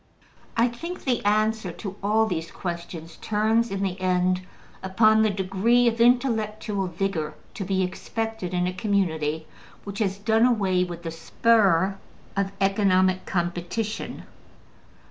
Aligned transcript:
I 0.57 0.67
think 0.67 1.03
the 1.03 1.23
answer 1.23 1.71
to 1.73 1.95
all 2.01 2.25
these 2.25 2.49
questions 2.49 3.17
turns, 3.17 3.69
in 3.69 3.83
the 3.83 4.01
end, 4.01 4.41
upon 4.81 5.21
the 5.21 5.29
degree 5.29 5.87
of 5.87 6.01
intellectual 6.01 6.87
vigor 6.87 7.35
to 7.53 7.63
be 7.63 7.83
expected 7.83 8.51
in 8.51 8.65
a 8.65 8.73
community 8.73 9.45
which 9.83 9.99
has 9.99 10.17
done 10.17 10.47
away 10.47 10.83
with 10.83 11.03
the 11.03 11.11
spur 11.11 11.97
of 12.35 12.51
economic 12.59 13.27
competition. 13.27 14.23